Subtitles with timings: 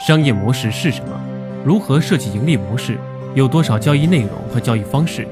[0.00, 1.20] 商业模式是什么？
[1.64, 2.98] 如何设计盈利模式？
[3.34, 5.26] 有多少交易内容和交易方式？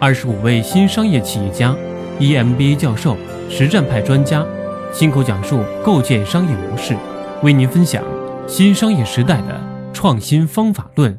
[0.00, 1.76] 二十五位新商业企业家
[2.18, 3.16] ，EMBA 教授，
[3.48, 4.44] 实战派专家，
[4.92, 6.96] 亲口讲述构建商业模式，
[7.42, 8.02] 为您分享
[8.48, 9.60] 新商业时代的
[9.92, 11.18] 创新方法论。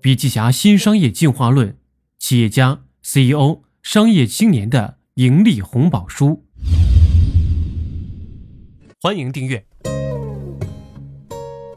[0.00, 1.76] 笔记侠新商业进化论，
[2.18, 6.42] 企业家、CEO、商业青年的盈利红宝书。
[9.00, 9.64] 欢迎订阅。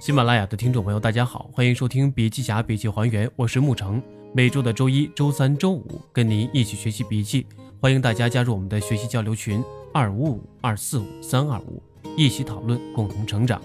[0.08, 4.02] 喜马拉雅的听众朋友，大家好，欢迎收听笔记侠笔记还原，我是沐橙。
[4.34, 7.45] 每周的周一、周三、周五跟您一起学习笔记，
[7.81, 9.62] 欢迎大家加入我们的学习交流群
[9.94, 11.84] 二五五二四五三二五，
[12.16, 13.62] 一起讨论，共同成长。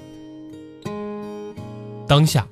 [2.08, 2.44] 当下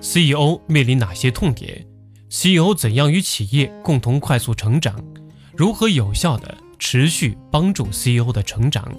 [0.00, 1.86] ，CEO 面临哪些痛点
[2.28, 5.02] ？CEO 怎样与企业共同快速成长？
[5.56, 8.94] 如何有效的持续帮助 CEO 的成长？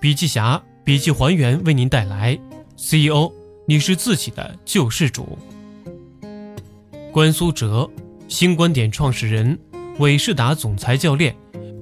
[0.00, 2.36] 笔记侠笔记还原为您带来
[2.76, 3.32] CEO。
[3.66, 5.38] 你是自己的救世主。
[7.10, 7.88] 关苏哲，
[8.28, 9.58] 新观点创始人，
[9.98, 11.34] 伟世达总裁教练，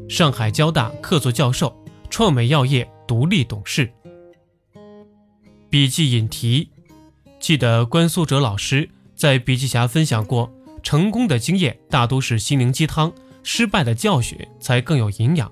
[0.09, 1.77] 上海交大客座教授，
[2.09, 3.91] 创美药业独立董事。
[5.69, 6.70] 笔记引题：
[7.41, 10.53] 记得关苏哲老师在笔记侠分享过，
[10.85, 15.51] 成功的经验大都是心灵鸡汤，失败的教训才更有营养。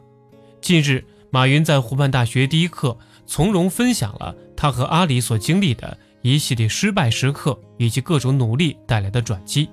[0.61, 2.97] 近日，马云在湖畔大学第一课
[3.27, 5.99] 从容分享了他和阿里所经历的。
[6.23, 9.69] 一系列失败时刻以及各种努力带来的转机。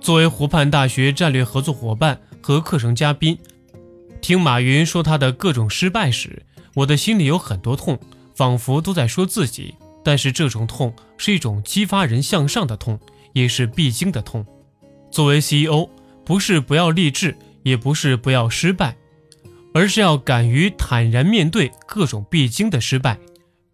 [0.00, 3.38] 作为湖畔大学战略合作伙伴和课程嘉宾，
[4.20, 6.42] 听马云说他的各种失败时，
[6.74, 7.98] 我的心里有很多痛，
[8.34, 9.74] 仿佛都在说自己。
[10.04, 12.98] 但是这种痛是一种激发人向上的痛，
[13.32, 14.44] 也是必经的痛。
[15.12, 15.88] 作为 CEO，
[16.24, 18.96] 不是不要励志，也不是不要失败，
[19.72, 23.16] 而是要敢于坦然面对各种必经的失败。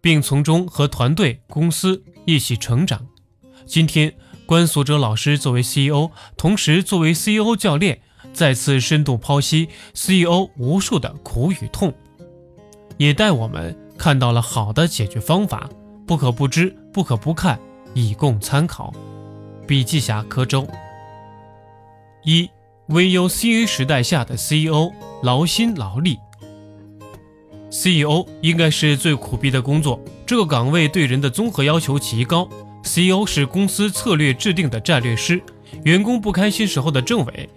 [0.01, 3.07] 并从中和团队、公司一起成长。
[3.65, 4.13] 今天，
[4.45, 8.01] 关锁哲老师作为 CEO，同时作为 CEO 教练，
[8.33, 11.93] 再次深度剖析 CEO 无数的苦与痛，
[12.97, 15.69] 也带我们看到了好的解决方法，
[16.07, 17.59] 不可不知，不可不看，
[17.93, 18.93] 以供参考。
[19.67, 20.67] 笔记侠柯州。
[22.23, 22.49] 一
[22.87, 26.17] ，VUCA 时代下的 CEO 劳心劳力。
[27.69, 32.49] CEO 应该是最苦逼的工作，这个岗位对人的综合要求极高。
[32.83, 35.41] CEO 是公司策略制定的战略师，
[35.83, 37.49] 员工不开心时候的政委，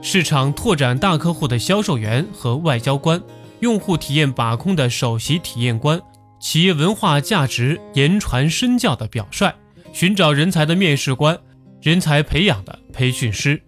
[0.00, 3.20] 市场拓展大客户的销售员和外交官，
[3.60, 6.00] 用户体验把控的首席体验官，
[6.40, 9.52] 企业文化价值言传身教的表率，
[9.92, 11.38] 寻找人才的面试官，
[11.82, 13.60] 人才培养的培训师，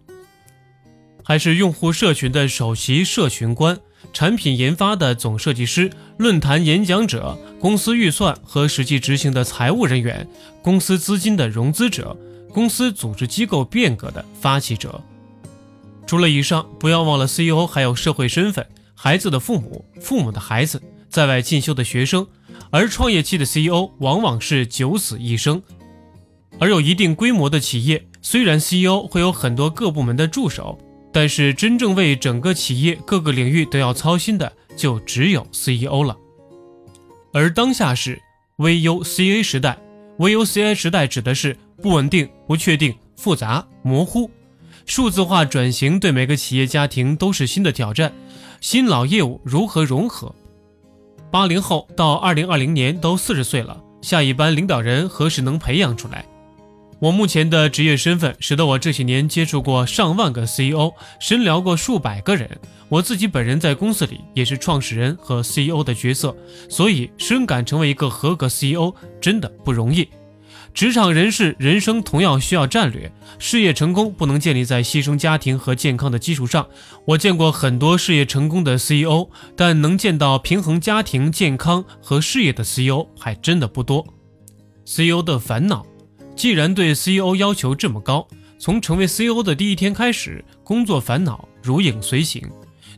[1.22, 3.78] 还是用户社群的首席社群官。
[4.12, 10.28] 产品研发的总设计师、论坛演讲者、公司预算和实际执行的财务人员、
[10.62, 12.16] 公司资金的融资者、
[12.52, 15.00] 公司组织机构变革的发起者。
[16.06, 22.26] 除了以上，不要忘了 CEO 还有社会身份、孩子的父母、父母的孩子、在外进修的学生。
[22.70, 25.62] 而创业期的 CEO 往往是九死一生。
[26.58, 30.78] 而有一定规模的企业，虽然 CEO 会有很多各部门的助手。
[31.12, 36.16] 但是真正为整个企业各个领域都要操心的，就只有 CEO 了。
[37.32, 38.20] 而当下是
[38.58, 39.78] VUCA 时代
[40.18, 44.30] ，VUCA 时代指的是不稳定、不确定、复杂、模糊。
[44.86, 48.12] 数字化转型对每个企业家庭都是新的挑战，
[48.60, 50.34] 新老业务如何融合？
[51.30, 56.24] 八零后到二零二零年都四十岁了，下一班领导人何时能培养出来？
[57.00, 62.60] 我目前的职业身份，使得我这些年接触过上万个 CEO，深聊过数百个人。
[62.90, 66.36] 我自己本人在公司里也是创始人和 CEO 的角色，
[66.68, 70.06] 所以深感成为一个合格 CEO 真的不容易。
[70.74, 76.68] 职场人士人生同样需要战略，事业成功不能建立在牺牲家庭和健康的基础上。
[77.06, 84.06] 我见过很多事业成功的 CEO，但能见到平衡家庭、健康和事业的 CEO 还真的不多。
[84.84, 85.86] CEO 的烦恼。
[86.40, 88.26] 既然对 CEO 要求这么高，
[88.58, 92.50] 从成为 CEO 的第一天开始，工作烦恼如影随形。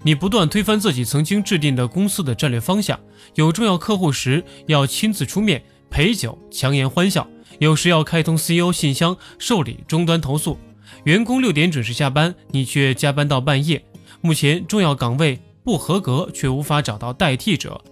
[0.05, 2.97] 你不断推翻自己曾经制定的公司的战略方向，
[3.35, 5.61] 有重要客户时要亲自出面
[5.91, 7.27] 陪酒强颜欢笑，
[7.59, 10.56] 有时要开通 CEO 信箱受理终端投诉。
[11.03, 13.85] 员工六点准时下班，你却加班到半夜。
[14.21, 17.83] 目前重要岗位不合格，却无法找到代替者。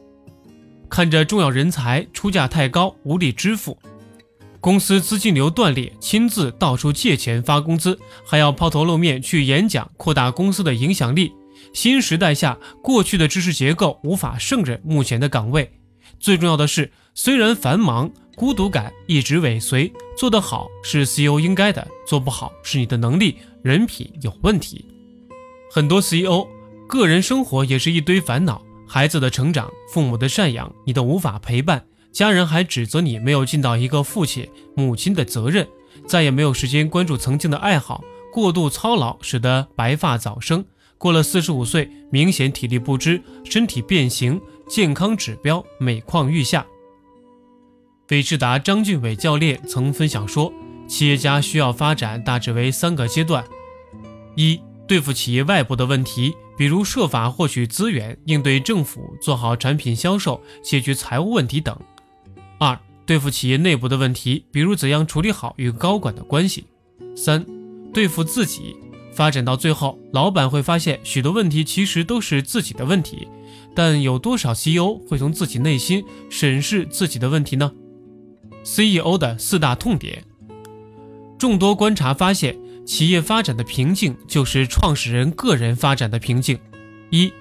[0.88, 3.76] 看着重要人才出价太高，无力支付。
[4.60, 11.32] 公司资金流断裂，亲自到处借钱发工资，还要抛头露面去演讲，扩大公司的影响力。
[11.72, 15.70] 新时代下，过去的知识结构无法胜任目前的岗位。
[16.18, 19.90] 最重要的是，虽然繁忙，孤独感一直尾随。
[20.14, 24.84] 做得好是 CEO 应该的，做不好是你的能力、人品有问题。
[25.72, 26.46] 很多 CEO
[26.86, 35.66] 个人生活也是一堆烦恼，孩子的成长、父母的赡养，你都无法陪伴，家人还指责你没有尽到一个父亲、母亲的责任，
[36.06, 38.02] 再也没有时间关注曾经的爱好，
[38.32, 40.64] 过度操劳使得白发早生。
[40.98, 46.66] 过了四十五岁，明显体力不支，身体变形，健康指标每况愈下。
[48.06, 50.52] 北智达张俊伟教练曾分享说，
[50.88, 53.42] 企业家需要发展大致为三个阶段：
[54.34, 61.74] 一、对付企业外部的问题，比如设法获取资源、应对政府、做好产品销售、解决财务问题等；
[62.60, 66.64] 二、对付企业内部的问题，比如怎样处理好与高管的关系；
[67.16, 67.44] 三、
[67.92, 68.76] 对付自己。
[69.12, 73.26] 发展到最后，老板会发现许多问题其实都是自己的问题，
[73.74, 77.72] 但有多少 CEO 会从自己内心审视自己的问题呢
[78.62, 80.22] ？CEO 的四大痛点，
[81.38, 82.56] 众多观察发现，
[82.86, 86.58] 企业发展的瓶颈就是创始人个人发展的瓶颈。
[87.10, 87.32] 一、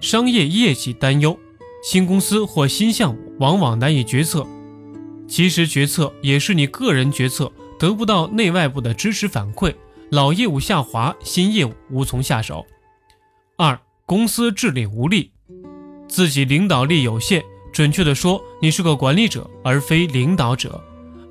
[0.00, 1.38] 商业业绩担忧，
[1.84, 4.46] 新公司或新项目往往难以决策，
[5.28, 9.74] 其实决策也是你个人决策，得不到内外部的支持反馈。
[10.10, 12.64] 老业务下滑，新业务无从下手。
[13.58, 15.30] 二、公司治理无力，
[16.08, 17.42] 自己领导力有限。
[17.70, 20.82] 准确的说，你是个管理者，而非领导者。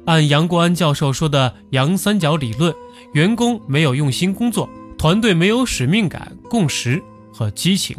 [0.06, 2.72] 按杨国安教授说的“杨三角理论”，
[3.14, 4.70] 员工没有用心工作，
[5.00, 7.02] 团队没有使命感、共识
[7.34, 7.98] 和激情，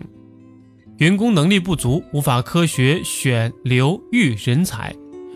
[0.99, 4.95] 员工能力不足，无法科学选留育人才。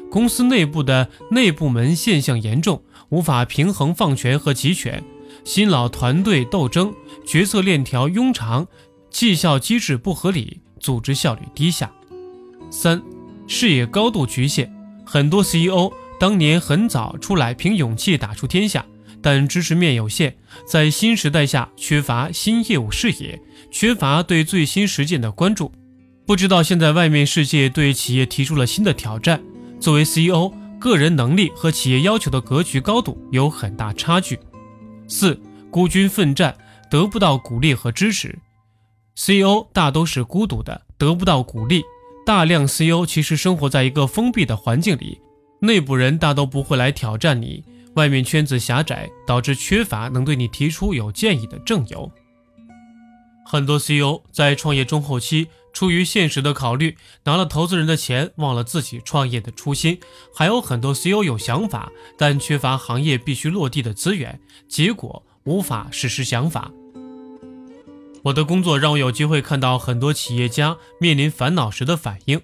[0.09, 5.03] 公司内部的内部门现象严重，无法平衡放权和集权。
[5.45, 6.95] 新老团队斗争，
[7.27, 8.67] 决策链条庸长，
[9.11, 11.91] 绩效机制不合理，组织效率低下。
[12.71, 13.03] 三、
[13.49, 14.73] 视野高度局限，
[15.05, 15.91] 很多 CEO
[16.21, 18.87] 当年很早出来，凭勇气打出天下，
[19.21, 23.41] 但知识面有限，在新时代下缺乏新业务视野，
[23.71, 25.71] 缺乏对最新实践的关注，
[26.27, 29.41] 不知道现在外面世界对企业提出了新的挑战。
[29.79, 34.39] 作为 CEO，个人能力和企业要求的格局高度有很大差距。
[35.07, 36.57] 四孤军奋战
[36.91, 38.39] 得不到鼓励和支持
[39.17, 41.83] ，CEO 大都是孤独的，得不到鼓励。
[42.27, 45.19] 大量 CEO 其实生活在一个封闭的环境里，
[45.61, 52.11] 内部人大都不会来挑战你，外面圈子狭窄，导致缺乏能对你提出有建议的正友。
[53.51, 55.49] 很多 CEO 在创业中后期。
[55.73, 60.01] 出于现实的考虑，拿了投资人的钱，忘了自己创业的初心。
[60.35, 66.71] 还有很多 CEO 有想法，但缺乏行业必须落地的资源，结果无法实施想法。
[68.25, 72.43] 我的工作让我有机会看到很多企业家面临烦恼时的反应。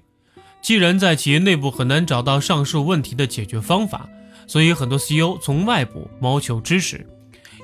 [0.62, 4.08] 既然在企业内部很难找到上述问题的解决方法，
[4.46, 7.06] 所以很多 CEO 从外部谋求支持。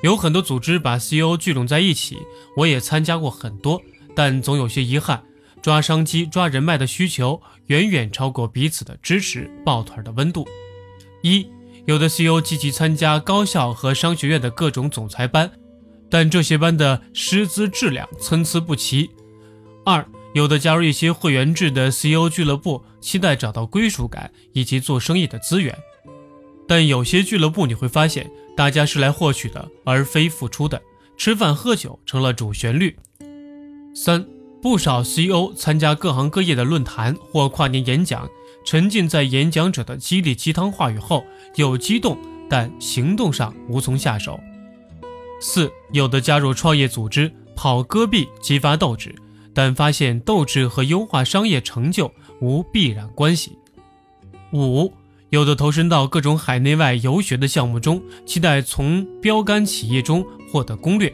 [0.01, 2.17] 有很多组织把 CEO 聚拢在一起，
[2.57, 3.81] 我也参加过很多，
[4.15, 5.23] 但总有些遗憾。
[5.61, 10.47] 抓商机、抓人脉的需求远远超过彼此的支持、抱团的温度。
[11.21, 11.45] 一，
[11.85, 15.51] 有的 CEO 积极参加高校和商学院的各种总裁班，
[16.09, 19.11] 但这些班的师资质量参差不齐。
[19.85, 20.03] 二，
[20.33, 25.77] 有的加入一些会员制的 CEO 俱乐部，期待找到归属感以及做生意的资源，
[26.67, 30.81] 但有些俱乐部你会发现，大家是来获取的，而非付出的，
[31.17, 32.95] 吃饭喝酒成了主旋律。
[33.95, 34.25] 三。
[34.61, 38.29] 不少 CEO 参加各行各业的论坛或跨年演讲，
[38.63, 42.15] 沉浸在演讲者的激励鸡汤话语后，有激动，
[42.47, 44.39] 但行动上无从下手。
[45.39, 49.15] 四，有的加入创业组织，跑戈壁激发斗志，
[49.51, 53.57] 但发现斗志和优化商业成就无必然关系。
[54.53, 54.93] 五，
[55.31, 61.11] 有的投身到各种海内外游学的项目中，期待从标杆企业中获得攻略。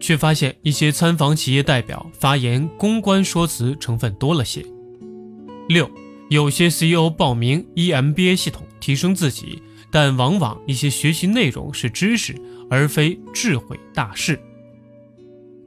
[0.00, 4.66] 却发现一些参访企业代表发言公关说辞成分多了些。
[5.68, 5.88] 六，
[6.28, 9.62] 有些 CEO 报名 EMBA 系统提升自己，
[9.92, 12.34] 但往往一些学习内容是知识
[12.68, 14.40] 而非智慧大事。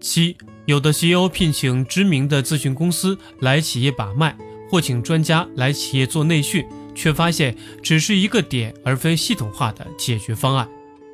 [0.02, 0.36] 七，
[0.66, 4.36] 有的 CEO 聘请知名的咨询公司来企业把脉，
[4.70, 10.68] 或请专家来企业做内训，却发现只是一个点而非系统化的解决方案，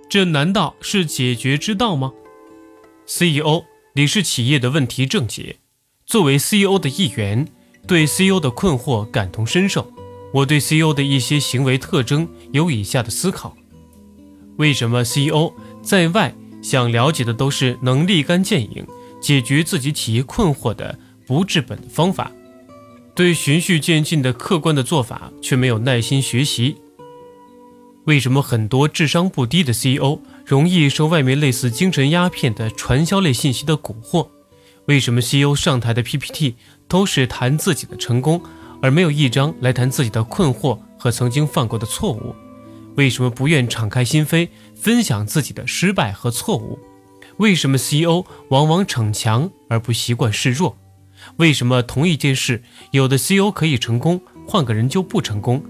[0.10, 2.14] 这难道是解决之道吗
[3.08, 5.58] ？CEO，你是企业的问题症结。
[6.06, 7.48] 作为 CEO 的一员，
[7.88, 9.92] 对 CEO 的困惑感同身受。
[10.34, 13.58] 我对 CEO 的一些行为特征有以下的思考：
[14.58, 18.86] 为什么 CEO 在外想了解的都是能立竿见影
[19.22, 20.98] 解决自己企业困惑的
[21.28, 22.32] 不治本的方法？
[23.13, 26.77] 对循序渐进的客观的做法却没有耐心学习。
[28.06, 34.27] 为什么很多智商不低的 CEO 容易受外面类似精神鸦片的传销类信息的蛊惑？
[34.86, 36.56] 为什么 CEO 上台的 PPT
[36.88, 38.41] 都是谈自己的成功，
[38.82, 42.36] 而没有一张来谈自己的困惑和曾经犯过的错误？
[42.96, 46.80] 为什么不愿敞开心扉分享自己的失败和错误？
[47.38, 50.75] 为什么 CEO 往往逞强而不习惯示弱？
[51.38, 55.64] 为什么同一件事，有的 CEO 可以成功，换个人就不成功？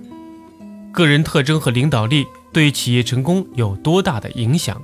[0.91, 4.81] 个人特征和领导力对企业成功有多大的影响？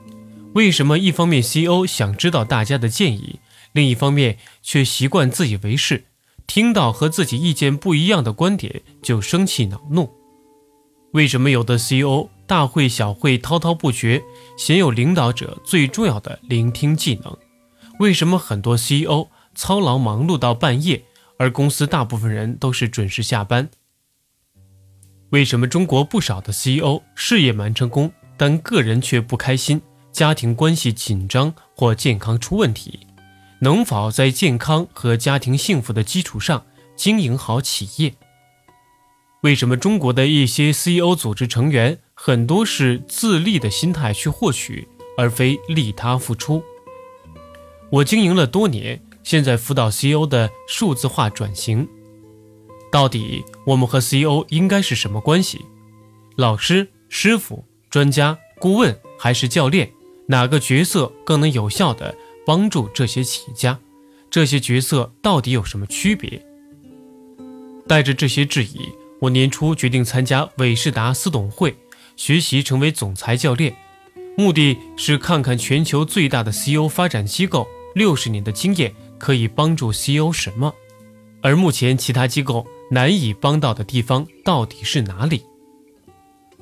[0.54, 3.40] 为什么一方面 CEO 想知道大家的建议，
[3.74, 6.06] 另一方面却习惯自以为是，
[6.48, 10.10] 听到和自己意见不一样的观点就生气恼怒？
[11.12, 14.24] 为什么有的 CEO 大会小会滔滔不绝，
[14.58, 17.38] 鲜有领导者最重要的聆听技能？
[18.00, 19.28] 为什么很多 CEO？
[19.58, 21.04] 操劳忙碌到半夜，
[21.40, 23.68] 而公司大部分人都是准时下班。
[25.32, 33.00] 为什么中国不少的 CEO 事业蛮成功，但个人却不开心，家庭关系紧张或健康出问题？
[33.60, 36.64] 能否在健康和家庭幸福的基础上
[36.96, 38.14] 经营好企业？
[39.42, 44.88] 为什么中国的一些 CEO 组织成员很多是自利的心态去获取，
[45.18, 46.62] 而非利他付出？
[47.90, 49.02] 我经营了多年。
[49.28, 51.86] 现在辅导 CEO 的数字化转型，
[52.90, 55.66] 到底我们和 CEO 应该是什么关系？
[56.38, 59.92] 老师、师傅、专家、顾问还是教练？
[60.28, 62.16] 哪个角色更能有效地
[62.46, 63.78] 帮助这些企业家？
[64.30, 66.42] 这些角色到底有什么区别？
[67.86, 68.80] 带着这些质疑，
[69.20, 71.76] 我年初决定参加伟仕达私董会，
[72.16, 73.76] 学习成为总裁教练，
[74.38, 78.96] 目的是看看全球最大的 CEO 发展机构六十年的经验。
[79.18, 80.74] 可以帮助 CEO 什么？
[81.42, 85.44] 而目前其他机构难以帮到的地方到底是哪里？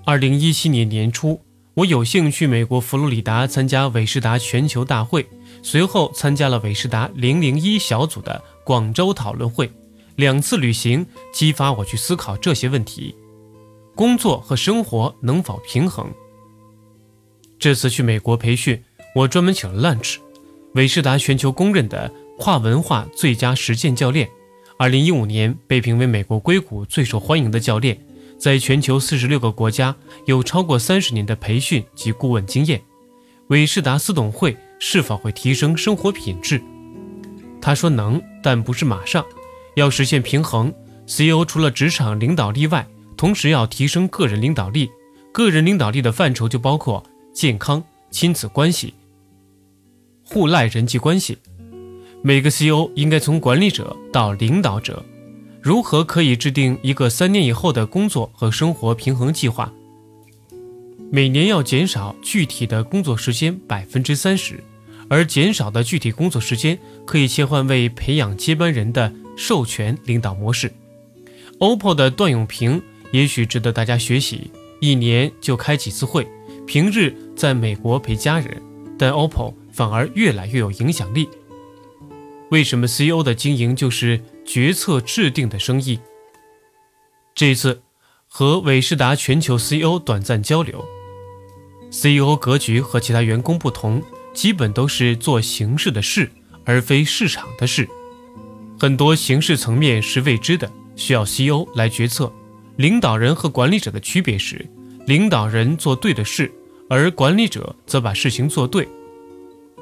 [0.05, 1.41] 二零一七年年初，
[1.73, 5.25] 我有幸去美国佛罗里达参加伟仕达全球大会，
[5.63, 9.71] 随后参加了伟仕达零零一小组的广州讨论会。
[10.15, 13.15] 两次旅行激发我去思考这些问题：
[13.95, 16.09] 工作和生活能否平衡？
[17.57, 18.83] 这次去美国培训，
[19.15, 20.17] 我专门请了 lunch，
[20.75, 22.11] 伟世达全球公认的。
[22.37, 24.29] 跨文化最佳实践教练，
[24.77, 27.97] 二零一五年被评为美国硅谷最受欢迎的教练，
[28.37, 32.81] 在全球四十六个国家有超过三十年的培训及顾问经验。
[33.47, 36.61] 韦仕达斯董会是否会提升生活品质？
[37.61, 39.25] 他说能，但不是马上。
[39.75, 40.73] 要实现平衡
[41.05, 44.89] ，CEO 除了职场领导力外，同时要提升个人领导力。
[45.31, 48.93] 个人领导力的范畴就包括健康、亲子关系、
[50.23, 51.37] 互赖人际关系。
[52.27, 55.05] 每个 CEO 应该从管理者到领导者，
[55.61, 59.71] 如何可以制定一个三年以后的工作和生活平衡计划？
[61.11, 64.63] 每年要减少具体的工作时间百分之三十，
[65.07, 70.73] 而减少的具体工作时间可以切换为培养接班人的授权领导模式。
[71.59, 76.27] OPPO 的段永平也许值得大家学习，一年就开几次会，
[76.65, 78.59] 平日在美国陪家人，
[78.97, 81.29] 但 OPPO 反而越来越有影响力。
[82.55, 85.99] 为什么 CEO 的经营就是决策制定的生意？
[87.35, 87.81] 这一次
[88.29, 90.85] 和伟仕达全球 CEO 短暂交流
[91.89, 94.01] ，CEO 格局和其他员工不同，
[94.33, 96.31] 基本都是做形式的事，
[96.63, 97.89] 而非市场的事。
[98.79, 102.31] 很多形式层面是未知的，需要 CEO 来决策。
[102.77, 104.65] 领导人和管理者的区别是，
[105.07, 106.49] 领导人做对的事，
[106.89, 108.87] 而管理者则把事情做对。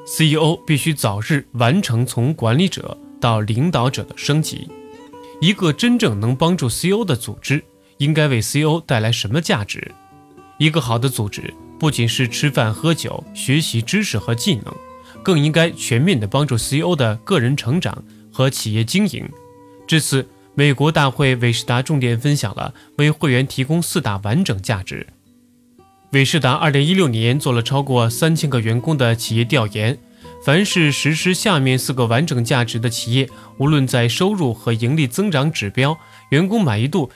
[0.04, 4.68] CEO 必须早日完成从管理者到领导者的升级。
[5.40, 7.64] 一个真正能帮助 CEO 的组织，
[7.98, 9.90] 应该为 CEO 带来什么价值？
[10.58, 14.74] 一个好的组织不仅是吃饭喝酒、学习知识和技能，
[15.22, 19.28] 更应该全面地帮助 CEO 的个人成长和企业经营。
[19.86, 25.06] 至此，美国大会韦仕达重点分享了为会员提供四大完整价值。
[26.14, 29.98] 韦仕达二零一六年做了超过三千个员工的企业调研，
[30.44, 33.28] 凡是实施下面四个完整价值的企业，
[33.58, 35.98] 无论在收入和盈利增长指标、
[36.30, 37.10] 员工满意度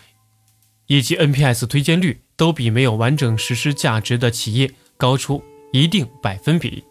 [0.88, 6.82] 以及 NPS 推荐率，都比没有完整实施价值的企业高出一定百分比。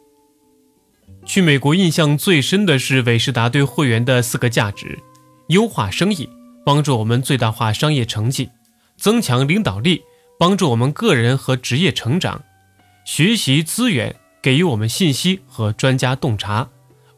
[1.25, 4.97] 去美国印象最深的是韦仕达对会员的四个价值：
[5.49, 6.29] 优化生意，
[6.65, 8.45] 帮助我们最大化商业成绩；
[8.97, 10.03] 增强领导力。
[10.39, 12.43] 帮助我们个人和职业成长，
[13.03, 16.69] 学习资源给予我们信息和专家洞察，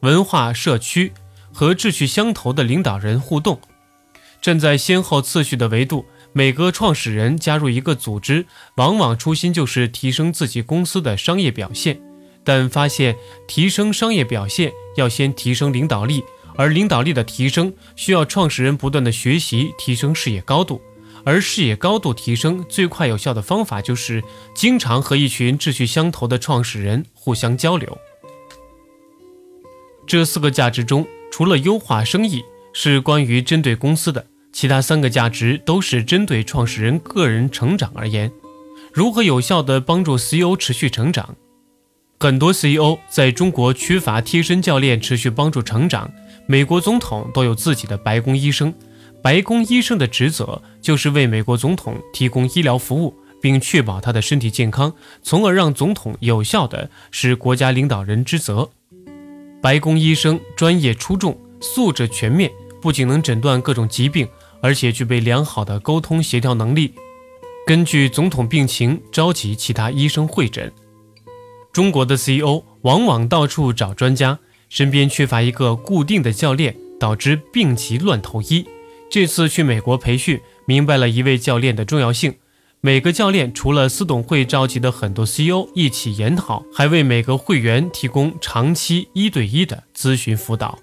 [0.02, 1.12] 文化社区
[1.52, 3.60] 和志趣相投的领导人互动，
[4.42, 8.46] 站在先后次序的维度，每个创始人加入一个组织，
[8.78, 12.00] 往往初心就是提升自己公司的商业表现，
[12.46, 13.18] 但发现
[13.50, 16.24] 提升商业表现要先提升领导力，
[16.56, 20.82] 而领导力的提升需要创始人不断的学习，提升视野高度。
[21.24, 24.24] 而视野高度提升最快有效的方法，就是
[24.56, 27.98] 经常和一群志趣相投的创始人互相交流。
[30.08, 38.32] 这四个价值中，除了优化生意是关于针对公司的，其他三个价值都是针对创始人个人成长而言。
[38.92, 41.36] 如何有效地帮助 CEO 持续成长？
[42.20, 46.12] 很多 CEO 在中国缺乏贴身教练持续帮助成长。
[46.48, 48.74] 美国总统都有自己的白宫医生。
[49.22, 58.70] 白宫医生的职责就是为美国总统提供医疗服务，并确保他的身体健康，从而让总统有效的是国家领导人之责。
[59.62, 62.50] 白宫医生专业出众，素质全面，
[62.82, 64.26] 不仅能诊断各种疾病，
[64.62, 66.94] 而且具备良好的沟通协调能力。
[67.68, 70.72] 根据总统病情召集其他医生会诊。
[71.74, 78.66] 中国的 CEO 往往到处找专家，身边缺乏一个固定的教练，导致病急乱投医。
[79.10, 82.36] 这次去美国培训，明白了一位教练的重要性。
[82.80, 90.78] 每个教练除了私董会召集的很多 CEO 一起研讨，还为每个会员提供长期一对一的咨询辅导。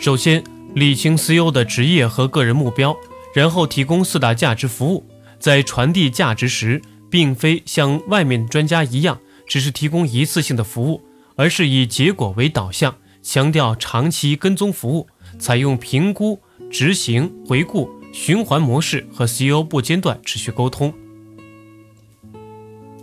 [0.00, 0.44] 首先
[0.74, 2.96] 理清 CEO 的职业和个人目标，
[3.34, 5.04] 然后提供四大价值服务。
[5.40, 6.80] 在传递价值时，
[7.10, 11.02] 并非像外面专家一样，只是提供一次性的服务，
[11.34, 12.94] 而是以结果为导向，
[13.24, 15.08] 强调长期跟踪服务，
[15.40, 16.38] 采用评估。
[16.72, 20.92] 执行、回顾、循环模式和 CEO 不间断持续沟通。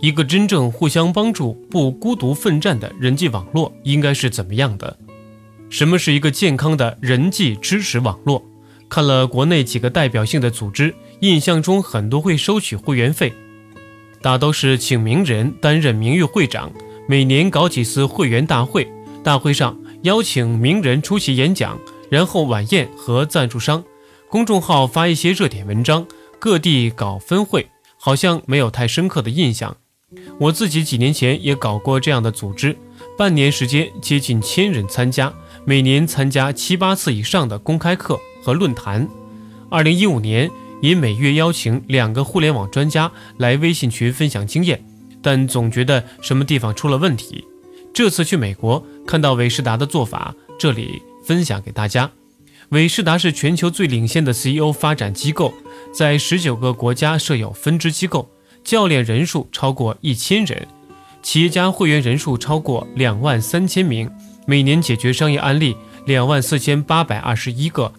[0.01, 4.97] 一个真正互相帮助、不孤独奋战的人际网络应该是怎么样的？
[5.69, 8.43] 什么是一个健康的人际支持网络？
[8.89, 13.31] 看了国内几个代表性的组织，印象中很多会收取会员费，
[14.19, 16.71] 大都是请名人担任名誉会长，
[17.07, 18.91] 每年搞几次会员大会，
[19.23, 21.77] 大会上邀请名人出席演讲。
[22.09, 23.83] 然后晚宴和赞助商，
[24.29, 26.05] 公众号发一些热点文章，
[26.39, 29.77] 各地搞分会，好像没有太深刻的印象。
[30.39, 32.75] 我自己几年前也搞过这样的组织，
[33.15, 35.31] 半年时间接近千人参加，
[35.65, 39.07] 每年参加七八次以上的公开课和论坛。
[39.69, 40.49] 二零一五年
[40.81, 44.83] 也每月邀请两个互联网专家来微信群分享经验，
[45.21, 47.45] 但总觉得什么地方出了问题。
[47.93, 51.01] 这次去美国看到伟仕达的做法，这里。
[51.29, 52.09] 分享给大家，
[52.69, 55.53] 伟仕达是全球最领先的 CEO 发展机构，
[55.93, 58.27] 在十九个国家设有分支机构，
[58.63, 60.67] 教练人数超过一千人，
[61.21, 64.09] 企业家会员人数超过两万三千名，
[64.47, 67.93] 每年解决商业案例两万四千八百二十一个。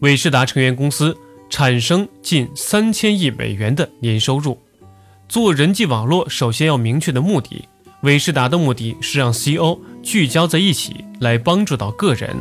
[0.00, 1.16] 伟仕达成员公司
[1.48, 4.58] 产生近三千亿美元的年收入。
[5.28, 7.68] 做人际网络，首先要明确的目的。
[8.00, 12.36] 伟仕达的目的是让 CEO 聚焦在一起，来帮助到个人、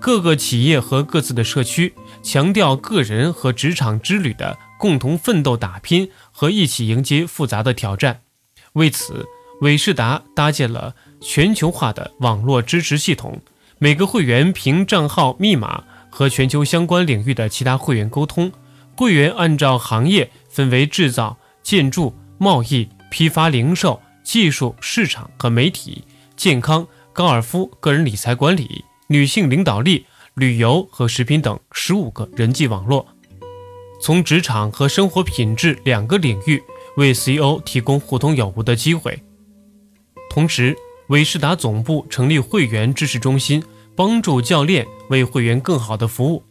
[0.00, 8.22] 各个企业和各自的社区，强调个人和职场之旅的共同奋斗打拼和一起迎接复杂的挑战。
[8.74, 9.24] 为此，
[9.60, 13.40] 伟世达搭建了全球化的网络支持系统，
[13.78, 18.50] 每个会员凭账号密码和全球相关领域的其他会员沟通。
[18.96, 24.00] 会员按照行业分为制造、建筑、贸易、批发、零售。
[24.24, 26.02] 技术、市场和媒体、
[26.34, 33.06] 健康、高尔夫、个人理财管理、女性领导力、旅游和食品等十五个人际网络，
[34.02, 36.60] 从职场和生活品质两个领域
[36.96, 39.22] 为 CEO 提供互通有无的机会。
[40.28, 43.62] 同时，伟仕达总部成立会员支持中心，
[43.94, 46.42] 帮助教练为会员更好的服务。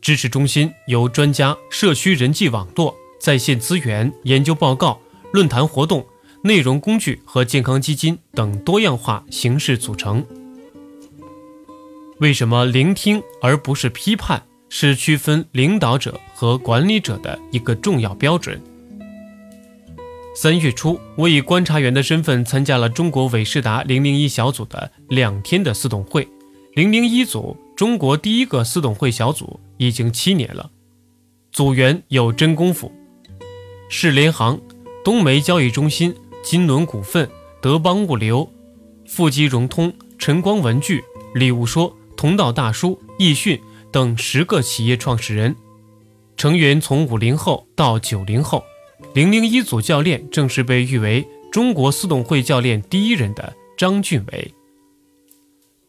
[0.00, 4.98] 支持中心由专家、社区人际网络、在线资源、研究报告、
[5.34, 6.06] 论坛活动。
[6.46, 10.24] 内容工具和健康基金等多样化形式组成。
[12.18, 18.60] 为什么聆听而不是批判是区分领导者和管理者的一个重要标准？
[20.36, 26.28] 三月初，我以观察员的身份参加了中国伟仕达零零一小组的两天的私董会。
[26.74, 30.70] 零零一组，中国第一个私董会小组，已经七年了。
[31.50, 32.92] 组员有真功夫，
[33.88, 34.60] 世联行、
[35.04, 36.14] 东煤交易中心。
[36.46, 37.28] 金轮股份、
[37.60, 38.48] 德邦物流、
[39.04, 41.02] 富基融通、晨光文具、
[41.34, 45.56] 礼物说、同道大叔、易迅等十个企业创始人，
[46.36, 48.62] 成员从五零后到九零后。
[49.12, 54.54] 零零一组教练正是被誉为中国私董会教练第一人的张俊伟。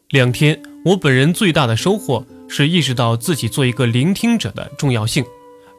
[0.09, 5.23] 两天，我本人最大的收获是意识到自己做一个聆听者的重要性。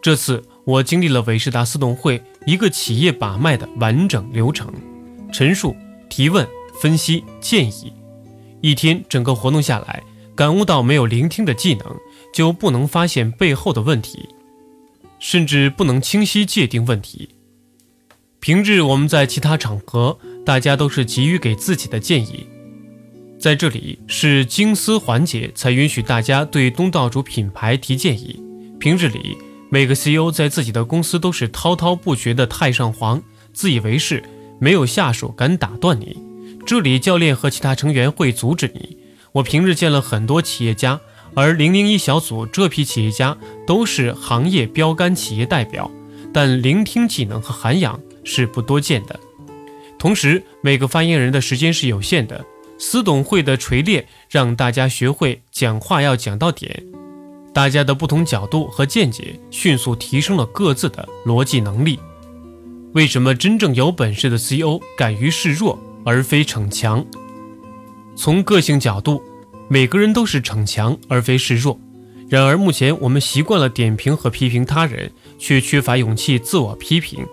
[0.01, 4.71] 这次我经历了伟仕达私董会一个企业把脉的完整流程：
[5.33, 5.75] 陈述、
[6.11, 6.47] 提问、
[6.79, 7.91] 分析、建议。
[8.61, 10.03] 一天整个活动下来，
[10.35, 11.97] 感悟到没有聆听的技能，
[12.35, 14.29] 就不能发现背后的问题，
[15.19, 17.31] 甚至不能清晰界定问题。
[18.39, 22.47] 平日我们在其他场合，大家都是急于给自己的建议，
[23.41, 28.39] 在这里是精思环节，才允许大家对东道主品牌提建议。
[28.79, 29.39] 平日里，
[29.71, 34.23] 每个 CEO 在自己的公司都是滔滔不绝的太上皇，自以为是，
[34.59, 36.17] 没有下属敢打断你。
[36.67, 38.97] 这里教练和其他成员会阻止你。
[39.33, 41.01] 我平日见了很多企业家，
[41.35, 45.91] 而零零一小组这批企业家都是行业标杆企业代表，
[46.33, 48.01] 但聆听技能和涵养。
[48.25, 49.19] 是不多见的。
[49.99, 52.45] 同时，每个发言人的时间是有限的。
[52.79, 56.85] 司董会的锤炼让大家学会讲话要讲到点，
[57.59, 61.99] 大家的不同角度和见解迅速提升了各自的逻辑能力。
[62.93, 67.05] 为什么真正有本事的 CEO 敢于示弱而非逞强？
[68.15, 69.21] 从个性角度，
[69.69, 71.77] 每个人都是逞强而非示弱。
[72.29, 77.27] 然而，目前我们习惯了点评和批评他人，却缺乏勇气自我批评。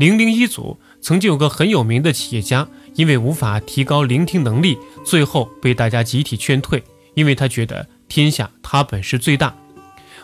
[0.00, 6.82] 零零一组曾经有个很有名的企业家，因为无法提高聆听能力，最后被大家集体劝退，
[7.14, 9.54] 因为他觉得天下他本事最大。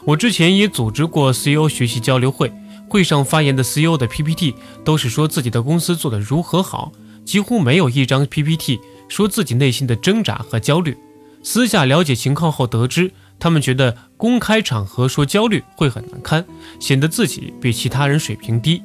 [0.06, 2.52] 我之前也组织过 CEO 学习交流会，
[2.88, 6.92] 会上发言的 CEO 的 PPT 都是说自己的公司做得如何好，
[7.24, 10.94] 几乎没有一张 PPT 说自己内心的挣扎和焦虑。
[11.42, 16.44] 私下了解情况后得知，他们觉得公开场合说焦虑会很难堪，
[16.78, 18.82] 显得自己比其他人水平低。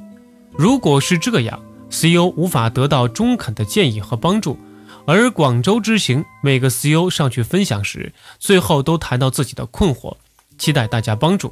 [0.56, 4.58] 如果是这样，CEO 无法得到中肯的建议和帮助，
[5.06, 10.16] 而广州之行每个 CEO 上去分享时，最后都谈到自己的困惑，
[10.60, 11.52] 期待大家帮助。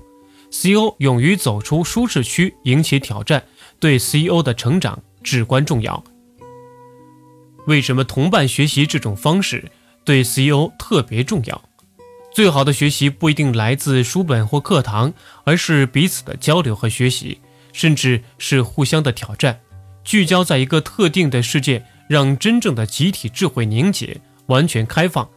[0.49, 3.43] CEO 勇于走出舒适区，迎起挑战，
[3.79, 6.03] 对 CEO 的成长至关重要。
[7.65, 9.71] 为什么同伴学习这种方式
[10.05, 11.61] 对 CEO 特别重要？
[12.31, 15.11] 最好的学习不一定来自书本或课堂，
[15.43, 17.39] 而是彼此的交流和学习。
[17.73, 19.59] 甚至是互相的挑战，
[20.03, 25.29] 聚焦在一个特定的事件，让真正的集体智慧凝结，完全开放，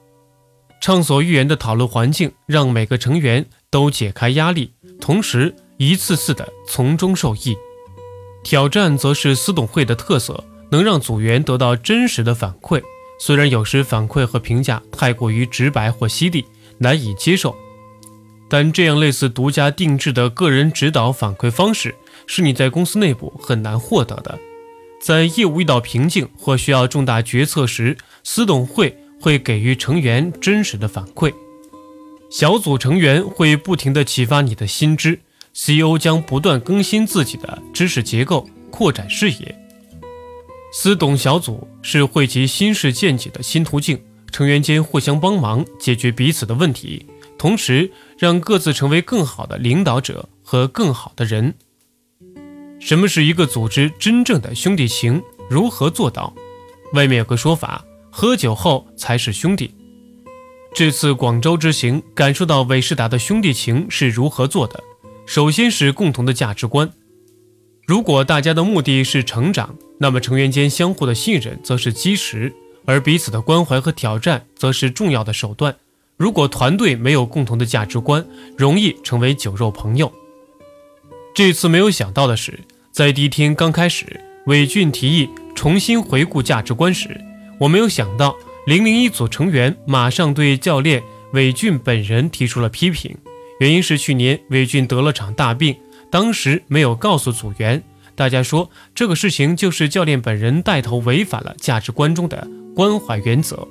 [0.80, 7.54] 畅所欲言的讨论环境，让每个成员都解开压力，同时一次次的从中受益。
[8.42, 12.82] 挑战则是私董会的特色，能让组员得到真实的反馈，
[13.18, 16.46] 虽然有时反馈和评价太过于直白或犀利，
[16.78, 17.54] 难以接受。
[18.48, 21.94] 但这样类似独家定制的个人指导反馈方式，
[22.26, 24.38] 是你在公司内部很难获得的。
[25.00, 31.32] 在业务遇到瓶颈或需要重大决策时，司董会会给予成员真实的反馈。
[32.30, 35.20] 小组成员会不停地启发你的新知
[35.52, 39.56] ，CEO 将不断更新自己的知识结构，扩展视野。
[40.72, 47.04] 司董小组是汇集新式见解的新途径，成员间互相帮忙，解决彼此的问题。
[47.36, 51.54] 同时，让各自成为更好的领导者和更好的人。
[52.78, 55.20] 什么是一个组织真正的兄弟情？
[55.50, 56.32] 如何做到？
[56.92, 59.74] 外面有个说法，喝酒后才是兄弟。
[60.74, 64.80] 这次广州之行，感受到韦世达的兄弟情是如何做的。
[65.26, 66.90] 首先是共同的价值观。
[67.86, 72.52] 如果大家的目的是成长，那么成员间相互的信任则是基石，
[72.84, 75.74] 而彼此的关怀和挑战则是重要的手段。
[76.16, 78.24] 如果团队没有共同的价值观，
[78.56, 80.12] 容易成为酒肉朋友。
[81.34, 82.60] 这次没有想到的是，
[82.92, 87.20] 在第一天刚开始，韦俊提议重新回顾价值观时，
[87.60, 91.00] 我没有想到零零一组成员马上对教练
[91.32, 93.16] 韦俊本人提出了批评。
[93.60, 95.76] 原因是去年韦俊得了场大病，
[96.10, 97.82] 当时没有告诉组员，
[98.14, 103.68] 大家说这个事情就是教练本人带头违反了价值观中的关怀原则。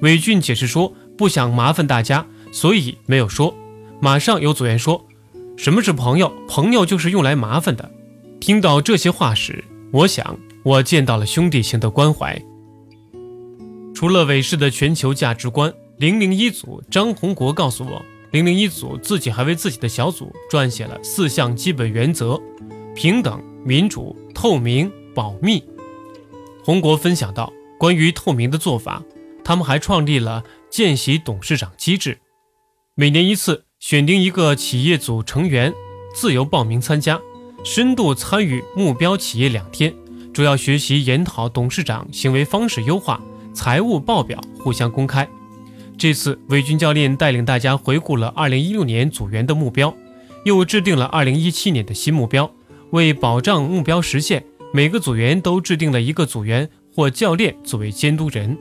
[0.00, 0.94] 韦俊解释说。
[1.14, 3.54] 不想麻烦大家，所以没有说。
[4.00, 5.06] 马上有组员说
[5.56, 6.32] ：“什么是朋友？
[6.48, 7.88] 朋友就是用来麻烦的。”
[8.40, 12.42] 听到这些话时，我想我见到了兄弟情的关怀。
[14.02, 22.36] 除了韦氏的全球价值观，零零一组张宏国告诉我，零零一组自己还为自己的小组撰写了四项基本原则：
[22.96, 25.62] 平等、民主、透明、保密。
[26.64, 29.00] 宏国分享到，关于透明的做法，
[29.44, 30.42] 他们还创立了。
[30.68, 32.18] 见习董事长机制，
[32.96, 35.72] 每年一次，选定一个企业组成员，
[36.12, 37.20] 自由报名参加，
[37.62, 39.94] 深度参与目标企业两天，
[40.34, 45.28] 主要学习研讨董事长行为方式优化，财务报表互相公开。
[45.98, 49.94] 这次韦军教练带领大家回顾了2016年组员的目标，
[50.44, 52.50] 又制定了2017年的新目标。
[52.90, 58.56] 为保障目标实现，每个组员都制定了一个组员或教练作为监督人。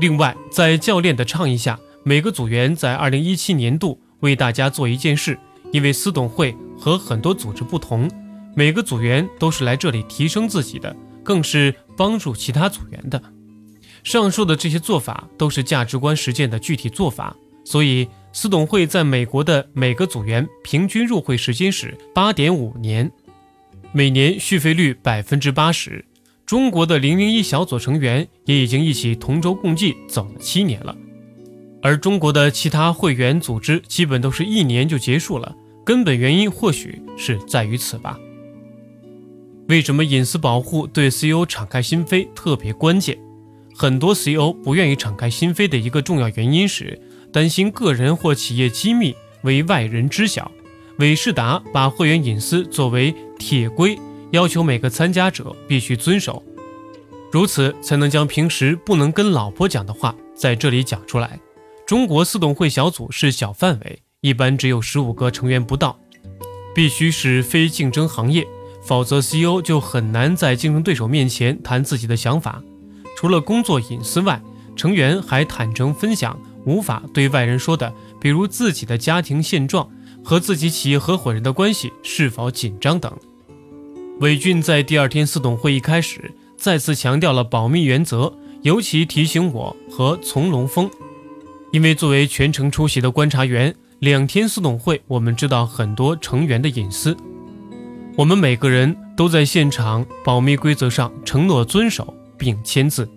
[0.00, 5.38] 另外，在教练的倡议下，每个组员在2017年度为大家做一件事。
[5.72, 8.08] 因为司董会和很多组织不同，
[8.54, 13.20] 每个组员都是来这里提升自己的，更是帮助其他组员的。
[14.06, 23.10] 上述的这些做法都是价值观实践的具体做法，所以司董会在美国的每个组员平均入会时间是八点五年，
[23.90, 26.04] 每年续费率百分之八十。
[26.46, 30.96] 中国的零零一小组成员也已经一起同舟共济走了七年了。
[31.82, 35.52] 而中国的其他会员组织基本都是一年就结束了，
[35.84, 38.16] 根本原因或许是在于此吧。
[39.66, 43.18] 为什么隐私保护对 CEO 敞开心扉特别关键？
[43.78, 46.98] 很多 CEO 不愿意敞开心扉的一个重要原因是
[47.30, 50.50] 担心个人或企业机密为外人知晓。
[50.98, 53.98] 韦世达把会员隐私作为铁规，
[54.30, 56.42] 要求每个参加者必须遵守，
[57.30, 61.38] 如此才能将平时不能跟老婆讲的话在这里讲出来。
[61.86, 65.98] 中国四董会小组是小范围，一般只有十五个成员不到，
[66.74, 68.46] 必须是非竞争行业，
[68.82, 72.62] 否则 CEO 就很难在竞争对手面前谈自己的想法。
[73.16, 74.40] 除了工作隐私外，
[74.76, 79.88] 成员还坦诚分享无法对外人说的，比如自己的家庭现状
[80.22, 83.10] 和自己企业合伙人的关系是否紧张等。
[84.20, 90.90] 韦俊在第二天四董会一开始再次强调了保密原则，尤其提醒我和从龙峰。
[91.72, 97.16] 因为作为全程出席的观察员，两天四董会，我们知道很多成员的隐私。
[98.16, 103.08] 我们每个人都在现场保密规则上承诺遵守并签字。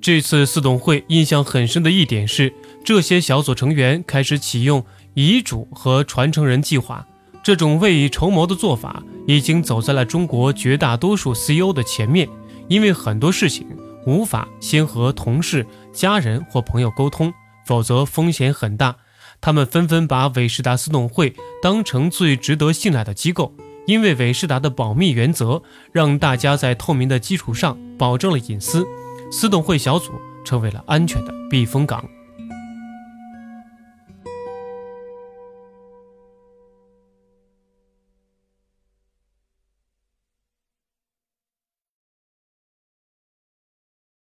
[0.00, 2.52] 这次四董会印象很深的一点是，
[2.84, 4.84] 这些小组成员开始启用
[5.14, 7.06] 遗嘱和传承人计划。
[7.42, 12.28] 这种未雨绸缪的做法已经走在了中国绝大多数 CEO 的前面，
[12.68, 13.66] 因为很多事情。
[14.06, 17.30] 无法先和同事、家人或朋友沟通，
[17.66, 18.96] 否则风险很大。
[19.38, 23.52] 他们纷纷把韦世达斯董会当成最值得信赖的机构，
[23.88, 28.86] 因为韦世达的保密原则让大家在透明的基础上保证了隐私，
[29.32, 30.12] 私董会小组
[30.44, 32.04] 成为了安全的避风港。